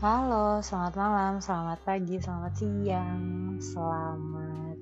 [0.00, 3.20] Halo, selamat malam, selamat pagi, selamat siang,
[3.60, 4.80] selamat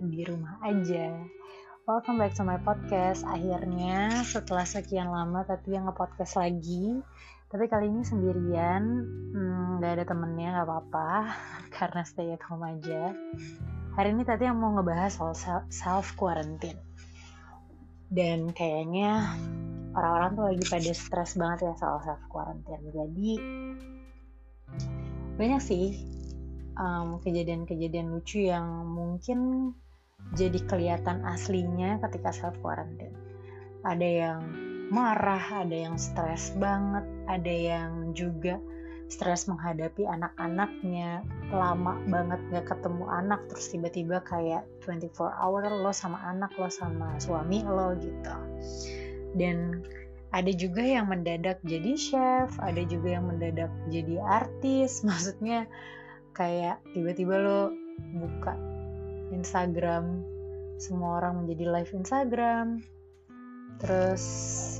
[0.00, 1.12] di rumah aja.
[1.84, 3.20] Welcome back to my podcast.
[3.28, 7.04] Akhirnya setelah sekian lama tapi yang nge-podcast lagi.
[7.52, 9.04] Tapi kali ini sendirian,
[9.36, 11.36] hmm, ada temennya, gak apa-apa,
[11.76, 13.12] karena stay at home aja.
[13.92, 15.36] Hari ini tadi yang mau ngebahas soal
[15.68, 16.80] self quarantine.
[18.08, 19.36] Dan kayaknya
[19.92, 22.88] orang-orang tuh lagi pada stres banget ya soal self quarantine.
[22.88, 23.32] Jadi
[25.36, 25.84] banyak sih
[26.80, 27.20] kejadian
[27.68, 29.72] kejadian-kejadian lucu yang mungkin
[30.32, 33.12] jadi kelihatan aslinya ketika self quarantine.
[33.84, 34.40] Ada yang
[34.92, 38.60] marah, ada yang stres banget, ada yang juga
[39.10, 46.22] stres menghadapi anak-anaknya lama banget gak ketemu anak terus tiba-tiba kayak 24 hour lo sama
[46.30, 48.36] anak lo sama suami lo gitu
[49.34, 49.82] dan
[50.30, 55.00] ada juga yang mendadak jadi chef, ada juga yang mendadak jadi artis.
[55.08, 55.66] Maksudnya
[56.34, 57.60] kayak tiba-tiba lo
[58.18, 58.54] buka
[59.34, 60.22] Instagram,
[60.78, 62.66] semua orang menjadi live Instagram.
[63.80, 64.24] Terus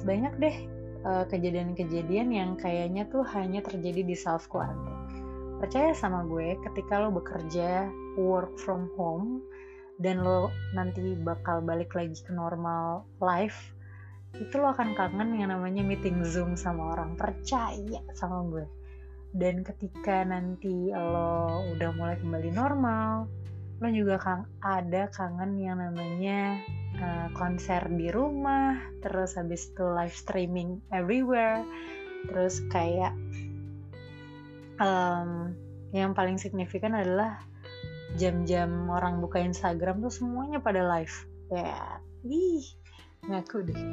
[0.07, 0.57] banyak deh
[1.01, 5.01] kejadian kejadian-kejadian yang kayaknya tuh hanya terjadi di self quarantine.
[5.61, 7.89] Percaya sama gue, ketika lo bekerja
[8.21, 9.45] work from home
[10.01, 13.73] dan lo nanti bakal balik lagi ke normal life,
[14.39, 18.67] itu lo akan kangen yang namanya meeting zoom sama orang percaya sama gue.
[19.31, 23.31] Dan ketika nanti lo udah mulai kembali normal
[23.81, 26.61] lo juga kang ada kangen yang namanya
[27.01, 31.65] uh, konser di rumah terus habis itu live streaming everywhere
[32.29, 33.17] terus kayak
[34.77, 35.57] um,
[35.97, 37.41] yang paling signifikan adalah
[38.21, 41.15] jam-jam orang buka Instagram tuh semuanya pada live.
[41.49, 42.63] Ya ih
[43.29, 43.77] ngaku deh.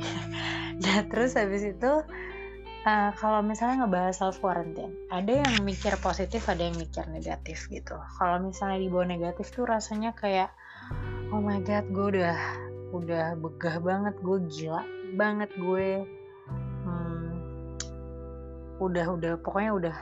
[0.78, 1.92] Nah terus habis itu
[2.86, 7.97] uh, kalau misalnya ngebahas self quarantine ada yang mikir positif ada yang mikir negatif gitu.
[8.22, 10.53] Kalau misalnya dibawa negatif tuh rasanya kayak
[11.34, 12.38] oh my god gue udah
[12.96, 14.84] udah begah banget gue gila
[15.19, 16.07] banget gue
[16.88, 17.31] hmm,
[18.79, 19.96] udah udah pokoknya udah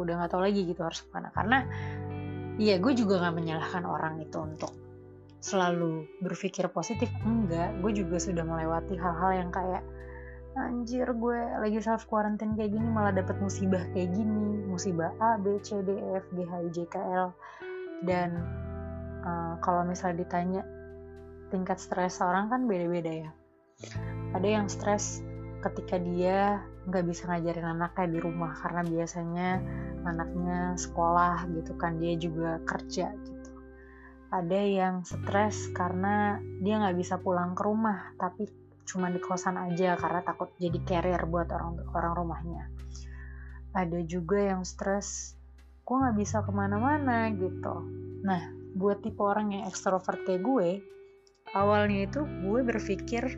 [0.00, 1.58] udah nggak tahu lagi gitu harus ke mana karena
[2.58, 4.74] iya gue juga nggak menyalahkan orang itu untuk
[5.42, 7.10] selalu berpikir positif?
[7.26, 9.82] Enggak gue juga sudah melewati hal-hal yang kayak
[10.52, 14.62] anjir gue lagi self quarantine kayak gini malah dapet musibah kayak gini.
[14.70, 17.28] Musibah A B C D E F G H I J K L.
[18.06, 18.38] Dan
[19.26, 20.62] uh, kalau misalnya ditanya
[21.50, 23.30] tingkat stres orang kan beda-beda ya.
[24.32, 25.20] Ada yang stres
[25.60, 29.48] ketika dia nggak bisa ngajarin anaknya di rumah karena biasanya
[30.02, 33.14] anaknya sekolah gitu kan dia juga kerja
[34.32, 38.48] ada yang stres karena dia nggak bisa pulang ke rumah tapi
[38.88, 42.64] cuma di kosan aja karena takut jadi carrier buat orang orang rumahnya.
[43.76, 45.36] Ada juga yang stres
[45.84, 47.28] gue nggak bisa ke mana-mana?
[47.36, 47.76] gitu.
[48.24, 50.80] Nah buat tipe orang yang ekstrovert kayak gue
[51.52, 53.36] awalnya itu gue berpikir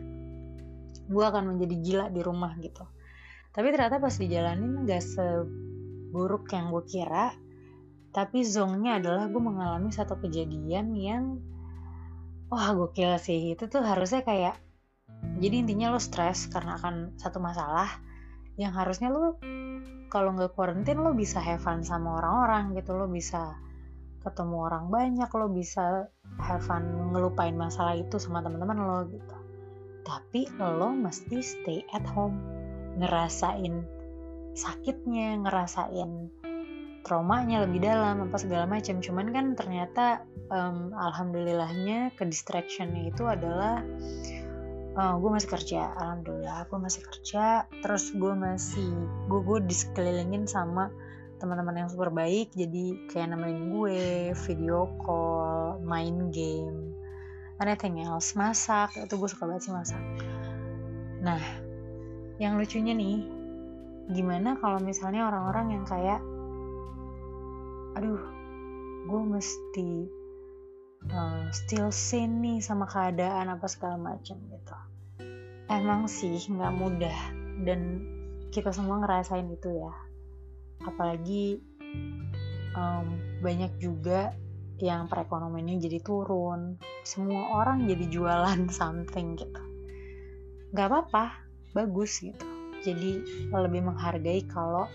[1.05, 2.87] gue akan menjadi gila di rumah gitu.
[3.51, 7.35] Tapi ternyata pas dijalanin nggak seburuk yang gue kira
[8.15, 11.43] tapi zongnya adalah gue mengalami satu kejadian yang
[12.47, 13.51] wah gokil sih.
[13.51, 14.55] Itu tuh harusnya kayak
[15.43, 17.91] jadi intinya lo stres karena akan satu masalah
[18.55, 19.35] yang harusnya lo
[20.07, 22.95] kalau nggak quarantine lo bisa have fun sama orang-orang gitu.
[22.95, 23.59] Lo bisa
[24.23, 26.07] ketemu orang banyak lo bisa
[26.39, 29.35] have fun ngelupain masalah itu sama teman-teman lo gitu.
[30.07, 32.39] Tapi lo mesti stay at home.
[32.95, 33.83] Ngerasain
[34.55, 36.31] sakitnya ngerasain
[37.05, 38.97] traumanya lebih dalam apa segala macam.
[38.97, 43.85] Cuman kan ternyata um, alhamdulillahnya ke distractionnya itu adalah
[44.97, 46.65] uh, gue masih kerja alhamdulillah.
[46.67, 48.89] Gue masih kerja terus gue masih
[49.29, 50.89] gue gue disekelilingin sama
[51.37, 52.49] teman-teman yang super baik.
[52.57, 56.97] Jadi kayak nemenin gue video call main game
[57.61, 58.33] anything else.
[58.33, 60.01] Masak itu gue suka banget sih masak.
[61.21, 61.39] Nah
[62.41, 63.31] yang lucunya nih
[64.11, 66.19] gimana kalau misalnya orang-orang yang kayak
[67.95, 68.19] aduh
[69.05, 69.89] gue mesti
[71.11, 74.77] uh, still sane nih sama keadaan apa segala macam gitu.
[75.69, 77.19] Emang sih nggak mudah
[77.65, 78.01] dan
[78.53, 79.93] kita semua ngerasain itu ya.
[80.85, 81.59] Apalagi
[82.75, 83.07] um,
[83.41, 84.35] banyak juga
[84.81, 86.77] yang perekonomiannya jadi turun.
[87.07, 89.61] Semua orang jadi jualan something gitu.
[90.75, 91.25] Nggak apa-apa
[91.71, 92.45] bagus gitu.
[92.83, 94.85] Jadi lebih menghargai kalau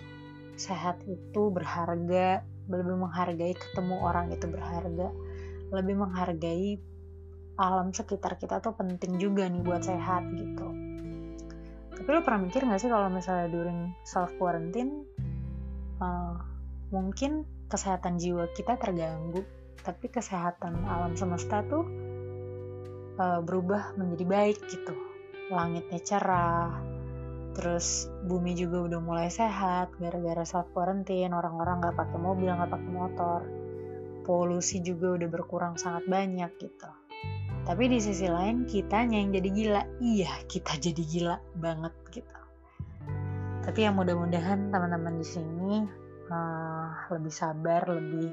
[0.54, 5.10] sehat itu berharga lebih menghargai ketemu orang itu berharga.
[5.74, 6.78] Lebih menghargai
[7.60, 10.66] alam sekitar kita tuh penting juga nih buat sehat gitu.
[11.92, 15.04] Tapi lo pernah mikir gak sih kalau misalnya during self quarantine
[16.00, 16.40] uh,
[16.88, 19.44] mungkin kesehatan jiwa kita terganggu
[19.84, 21.84] tapi kesehatan alam semesta tuh
[23.20, 24.96] uh, berubah menjadi baik gitu.
[25.52, 26.89] Langitnya cerah
[27.56, 32.90] terus bumi juga udah mulai sehat gara-gara self quarantine orang-orang nggak pakai mobil nggak pakai
[32.92, 33.40] motor.
[34.24, 36.90] Polusi juga udah berkurang sangat banyak gitu.
[37.66, 39.82] Tapi di sisi lain kitanya yang jadi gila.
[39.98, 42.36] Iya kita jadi gila banget gitu.
[43.60, 45.74] Tapi yang mudah-mudahan teman-teman di sini
[46.30, 48.30] uh, lebih sabar lebih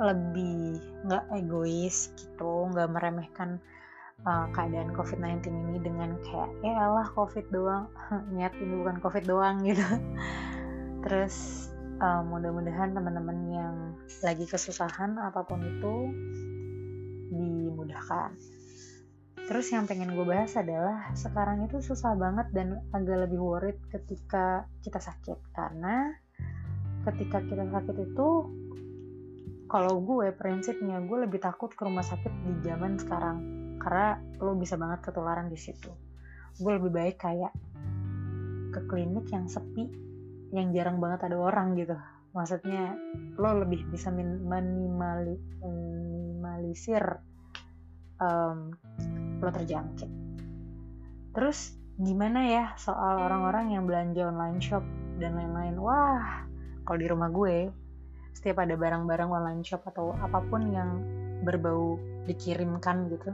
[0.00, 3.60] lebih nggak egois gitu nggak meremehkan
[4.26, 7.86] uh, keadaan COVID-19 ini dengan kayak ya Allah COVID doang.
[8.34, 9.84] Niat ini bukan COVID doang gitu.
[11.06, 11.68] Terus
[12.02, 13.74] uh, mudah-mudahan teman-teman yang
[14.20, 15.94] lagi kesusahan apa pun itu
[17.30, 18.36] dimudahkan.
[19.50, 24.68] Terus yang pengen gue bahas adalah sekarang itu susah banget dan agak lebih worried ketika
[24.84, 25.38] kita sakit.
[25.50, 26.14] Karena
[27.08, 28.28] ketika kita sakit itu
[29.66, 34.76] kalau gue prinsipnya gue lebih takut ke rumah sakit di zaman sekarang karena lo bisa
[34.76, 35.88] banget ketularan di situ.
[36.60, 37.52] Gue lebih baik kayak
[38.70, 39.88] ke klinik yang sepi
[40.52, 41.96] yang jarang banget ada orang gitu.
[42.36, 42.94] Maksudnya
[43.40, 45.34] lo lebih bisa minimali,
[45.64, 47.02] minimalisir
[48.20, 48.70] um,
[49.40, 50.10] lo terjangkit.
[51.34, 54.84] Terus gimana ya soal orang-orang yang belanja online shop
[55.18, 55.80] dan lain-lain?
[55.80, 56.44] Wah
[56.84, 57.70] kalau di rumah gue
[58.36, 61.02] setiap ada barang-barang online shop atau apa pun yang
[61.42, 61.96] berbau
[62.28, 63.32] dikirimkan gitu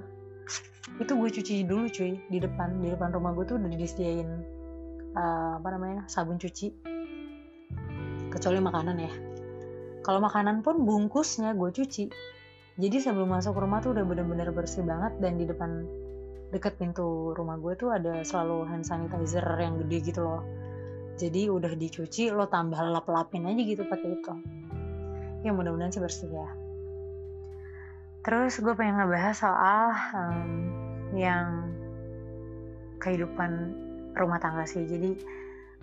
[1.02, 2.12] itu gue cuci dulu cuy.
[2.30, 4.28] Di depan di depan rumah gue tuh udah disediain
[5.18, 6.72] uh, apa namanya sabun cuci.
[8.30, 9.12] Kecuali makanan ya.
[10.06, 12.04] Kalau makanan pun bungkusnya gue cuci.
[12.76, 15.88] Jadi sebelum masuk rumah tuh udah bener-bener bersih banget dan di depan
[16.52, 20.44] deket pintu rumah gue tuh ada selalu hand sanitizer yang gede gitu loh.
[21.16, 24.32] Jadi udah dicuci lo tambah lap-lapin aja gitu pakai itu.
[25.40, 26.65] Ya mudah-mudahan sih bersih ya
[28.26, 30.50] terus gue pengen ngebahas soal um,
[31.14, 31.70] yang
[32.98, 33.70] kehidupan
[34.18, 34.82] rumah tangga sih.
[34.82, 35.14] Jadi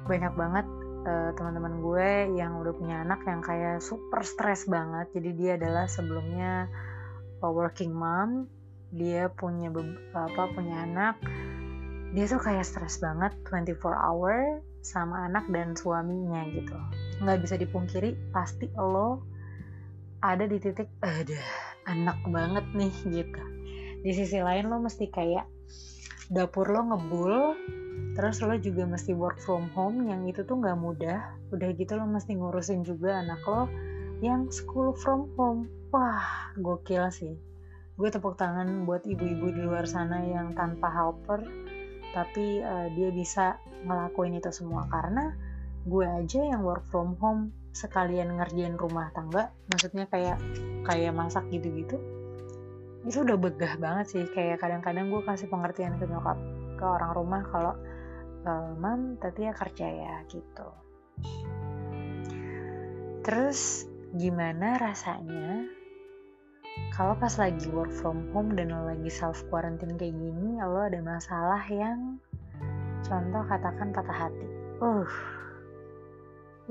[0.03, 0.67] banyak banget
[1.07, 5.07] uh, teman-teman gue yang udah punya anak yang kayak super stres banget.
[5.15, 6.67] Jadi dia adalah sebelumnya
[7.39, 8.51] working mom.
[8.91, 9.71] Dia punya
[10.11, 11.23] apa punya anak.
[12.11, 16.75] Dia tuh kayak stres banget 24 hour sama anak dan suaminya gitu.
[17.23, 19.23] Nggak bisa dipungkiri pasti lo
[20.19, 23.41] ada di titik ada enak banget nih gitu.
[24.03, 25.47] Di sisi lain lo mesti kayak
[26.31, 27.55] dapur lo ngebul
[28.13, 31.33] terus lo juga mesti work from home yang itu tuh nggak mudah.
[31.51, 33.67] Udah gitu lo mesti ngurusin juga anak lo
[34.23, 35.67] yang school from home.
[35.91, 37.35] Wah gokil sih.
[37.93, 41.45] Gue tepuk tangan buat ibu-ibu di luar sana yang tanpa helper
[42.13, 44.89] tapi uh, dia bisa ngelakuin itu semua.
[44.89, 45.33] Karena
[45.83, 50.37] gue aja yang work from home sekalian ngerjain rumah tangga maksudnya kayak
[50.83, 51.99] kayak masak gitu-gitu
[53.03, 54.23] itu udah begah banget sih.
[54.31, 56.39] Kayak kadang-kadang gue kasih pengertian ke nyokap
[56.79, 57.75] ke orang rumah kalau
[58.47, 60.67] e, mam tadi ya kerja ya gitu.
[63.23, 65.67] Terus gimana rasanya
[66.95, 71.01] kalau pas lagi work from home dan lo lagi self quarantine kayak gini lo ada
[71.01, 72.17] masalah yang
[73.03, 74.47] contoh katakan patah hati.
[74.79, 75.11] Uh.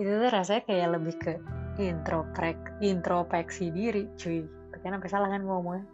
[0.00, 1.32] Itu tuh rasanya kayak lebih ke
[1.78, 4.44] introspek introspeksi diri cuy.
[4.72, 5.86] Karena sampai salah kan ngomongnya.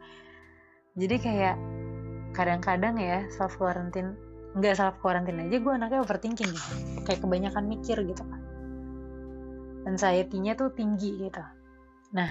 [0.98, 1.56] Jadi kayak
[2.34, 4.14] kadang-kadang ya self quarantine
[4.58, 6.70] nggak self quarantine aja gue anaknya overthinking gitu.
[7.06, 8.40] Kayak kebanyakan mikir gitu kan
[9.88, 11.40] anxiety-nya tuh tinggi gitu.
[12.12, 12.30] Nah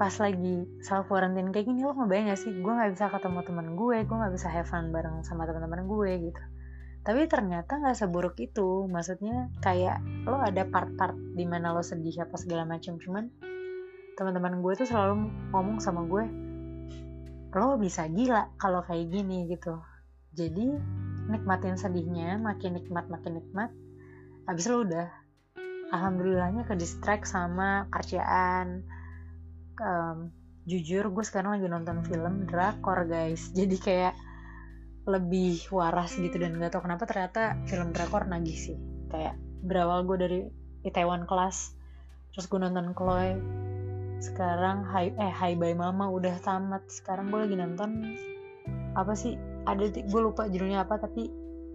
[0.00, 2.50] pas lagi self quarantine kayak gini lo ngebayang gak sih?
[2.50, 6.32] Gue nggak bisa ketemu teman gue gue nggak bisa have fun bareng sama teman-teman gue
[6.32, 6.42] gitu
[7.02, 8.86] tapi ternyata nggak seburuk itu.
[8.86, 12.98] Maksudnya kayak lo ada part-part di mana lo sedih apa segala macam.
[13.02, 13.26] Cuman
[14.14, 16.24] teman-teman gue tuh selalu ngomong sama gue
[17.52, 19.76] lo bisa gila kalau kayak gini gitu.
[20.32, 20.72] Jadi
[21.28, 23.70] nikmatin sedihnya makin nikmat makin nikmat
[24.48, 25.08] habis lo udah.
[25.92, 28.88] Alhamdulillahnya ke distract sama kerjaan.
[29.76, 30.32] Um,
[30.64, 33.50] jujur gue sekarang lagi nonton film drakor guys.
[33.58, 34.14] Jadi kayak
[35.02, 38.78] lebih waras gitu dan gak tau kenapa ternyata film drakor nagih sih.
[39.10, 40.40] Kayak berawal gue dari
[40.86, 41.74] Itaewon Class
[42.32, 43.36] terus gue nonton Chloe
[44.22, 46.86] sekarang Hi eh Hi Bye Mama udah tamat.
[46.86, 47.90] Sekarang gue lagi nonton
[48.94, 49.34] apa sih?
[49.66, 51.26] Ada gue lupa judulnya apa tapi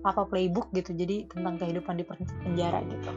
[0.08, 3.12] apa playbook gitu jadi tentang kehidupan di penjara gitu.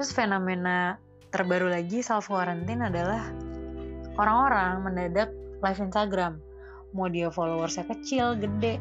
[0.00, 0.96] Terus fenomena
[1.28, 3.28] terbaru lagi self quarantine adalah
[4.16, 5.28] orang-orang mendadak
[5.60, 6.47] live Instagram
[6.96, 8.80] mau dia followersnya kecil gede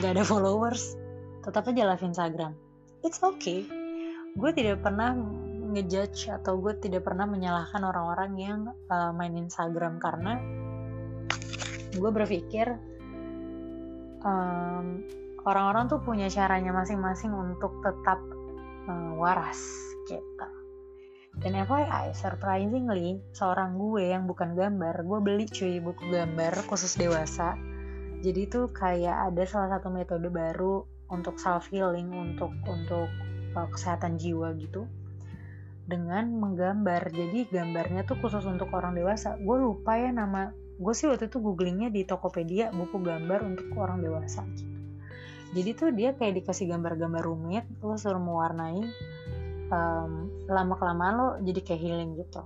[0.00, 0.98] nggak ada followers
[1.46, 2.52] tetap aja live Instagram
[3.06, 3.66] it's okay
[4.36, 5.16] gue tidak pernah
[5.66, 10.38] ngejudge atau gue tidak pernah menyalahkan orang-orang yang uh, main Instagram karena
[11.96, 12.76] gue berpikir
[14.22, 15.02] um,
[15.46, 18.20] orang-orang tuh punya caranya masing-masing untuk tetap
[18.90, 19.58] uh, waras
[20.06, 20.46] gitu.
[21.36, 27.60] Dan FYI, surprisingly, seorang gue yang bukan gambar, gue beli cuy buku gambar khusus dewasa.
[28.24, 33.12] Jadi tuh kayak ada salah satu metode baru untuk self healing, untuk untuk
[33.52, 34.88] uh, kesehatan jiwa gitu
[35.84, 37.12] dengan menggambar.
[37.12, 39.36] Jadi gambarnya tuh khusus untuk orang dewasa.
[39.36, 44.04] Gue lupa ya nama gue sih waktu itu googlingnya di Tokopedia buku gambar untuk orang
[44.04, 44.76] dewasa gitu.
[45.56, 48.84] Jadi tuh dia kayak dikasih gambar-gambar rumit lo suruh mewarnai
[49.72, 52.42] um, lama kelamaan lo jadi kayak healing gitu.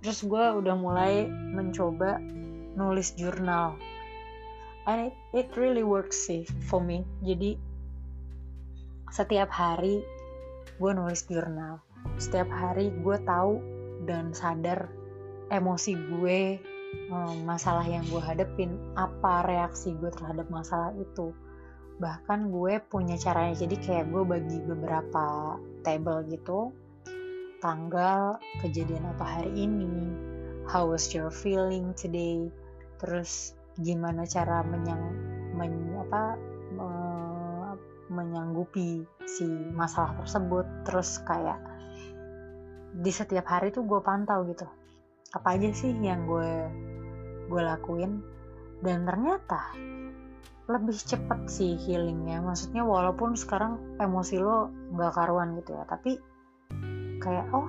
[0.00, 2.16] Terus gue udah mulai mencoba
[2.74, 3.76] nulis jurnal.
[4.88, 7.04] And it, it really works sih for me.
[7.20, 7.60] Jadi
[9.12, 10.00] setiap hari
[10.80, 11.84] gue nulis jurnal.
[12.16, 13.60] Setiap hari gue tahu
[14.08, 14.88] dan sadar
[15.52, 16.56] emosi gue
[17.46, 21.30] masalah yang gue hadepin apa reaksi gue terhadap masalah itu
[22.00, 26.72] bahkan gue punya caranya jadi kayak gue bagi beberapa table gitu.
[27.60, 30.08] Tanggal kejadian apa hari ini
[30.64, 32.48] how was your feeling today
[32.96, 35.12] terus gimana cara menyang
[35.52, 36.40] men, apa
[38.10, 40.64] menyanggupi si masalah tersebut.
[40.88, 41.60] Terus kayak
[42.96, 44.66] di setiap hari tuh gue pantau gitu
[45.30, 46.52] apa aja sih yang gue
[47.46, 48.24] gue lakuin.
[48.80, 49.76] Dan ternyata
[50.70, 52.38] lebih cepet sih healingnya.
[52.40, 56.18] Maksudnya walaupun sekarang emosi lo nggak karuan gitu ya tapi
[57.20, 57.68] kayak oh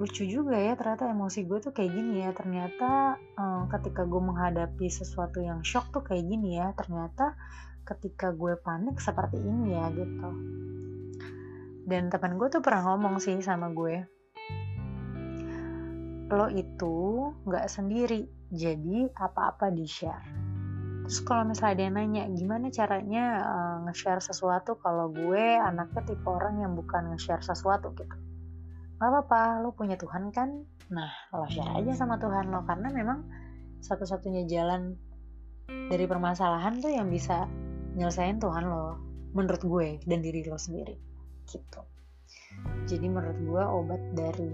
[0.00, 2.32] lucu juga ya ternyata emosi gue tuh kayak gini ya.
[2.32, 6.72] Ternyata um, ketika gue menghadapi sesuatu yang shock tuh kayak gini ya.
[6.72, 7.36] Ternyata
[7.84, 10.30] ketika gue panik seperti ini ya gitu.
[11.84, 14.20] Dan teman gue tuh pernah ngomong sih sama gue
[16.30, 18.22] lo itu nggak sendiri
[18.54, 20.49] jadi apa-apa di share
[21.10, 26.62] terus kalau misalnya dia nanya gimana caranya uh, nge-share sesuatu kalau gue anaknya tipe orang
[26.62, 27.90] yang bukan nge-share sesuatu?
[27.98, 28.14] Gitu.
[28.94, 30.62] Nggak apa-apa lo punya Tuhan kan?
[30.94, 33.26] Nah lo share aja sama Tuhan lo karena memang
[33.82, 34.94] satu-satunya jalan
[35.66, 37.50] dari permasalahan tuh yang bisa
[37.98, 39.02] nyelesain Tuhan lo
[39.34, 40.94] menurut gue dan diri lo sendiri.
[41.50, 41.82] Gitu.
[42.86, 44.50] Jadi menurut gue obat dari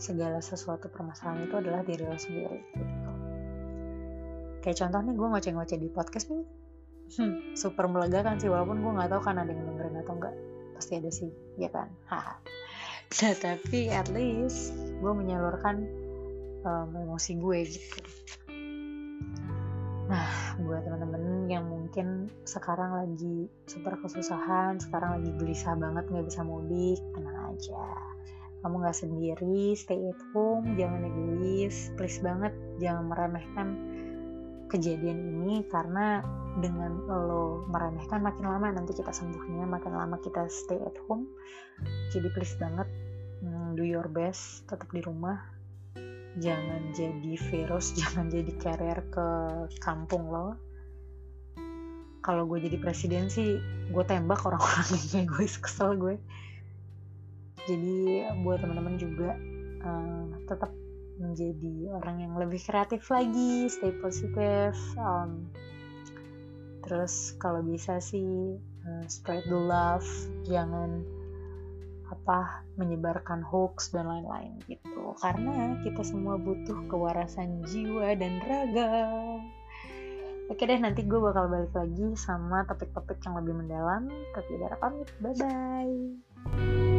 [0.00, 2.64] segala sesuatu permasalahan itu adalah diri lo sendiri.
[2.80, 2.99] gitu
[4.60, 6.44] kayak contoh nih gue ngoceh-ngoceh di podcast nih.
[7.10, 10.34] Hmm, super melegakan sih walaupun gue nggak tahu kan ada yang dengerin atau enggak
[10.78, 11.90] pasti ada sih ya kan?
[12.06, 12.38] Haha.
[13.10, 14.70] Nah, tapi at least
[15.02, 15.82] gue menyalurkan
[16.62, 17.98] um, emosi gue gitu.
[20.10, 20.30] Nah,
[20.62, 26.98] buat teman-teman yang mungkin sekarang lagi super kesusahan, sekarang lagi gelisah banget nggak bisa mudik,
[27.14, 27.82] tenang aja.
[28.62, 33.89] Kamu nggak sendiri, stay at home, jangan egois, please banget jangan meremehkan
[34.70, 36.22] kejadian ini karena
[36.62, 41.26] dengan lo meremehkan makin lama nanti kita sembuhnya makin lama kita stay at home
[42.10, 42.88] jadi please banget
[43.40, 45.40] mm, do your best tetap di rumah.
[46.38, 49.26] Jangan jadi virus jangan jadi carrier ke
[49.82, 50.56] kampung lo.
[52.20, 53.56] Kalau gue jadi presiden sih
[53.90, 54.86] gue tembak orang-orang
[55.16, 56.16] yang gue kesel gue.
[57.68, 59.36] Jadi buat teman-teman juga
[59.84, 60.72] uh, tetap
[61.20, 65.46] menjadi orang yang lebih kreatif lagi stay positif um,
[66.82, 68.56] terus kalau bisa sih
[68.88, 70.08] uh, spread the love
[70.48, 71.04] jangan
[72.10, 75.14] apa menyebarkan hoax dan lain-lain gitu.
[75.22, 78.90] Karena kita semua butuh kewarasan jiwa dan raga.
[80.50, 84.10] Oke deh nanti gue bakal balik lagi sama topik-topik yang lebih mendalam.
[84.34, 86.89] Tapi darah pamit bye bye